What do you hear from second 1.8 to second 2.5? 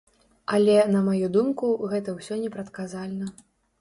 гэта ўсё